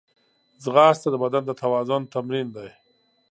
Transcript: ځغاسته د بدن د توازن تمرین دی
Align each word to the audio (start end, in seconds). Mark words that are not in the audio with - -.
ځغاسته 0.63 1.07
د 1.11 1.15
بدن 1.23 1.43
د 1.45 1.51
توازن 1.61 2.01
تمرین 2.13 2.47
دی 2.55 2.69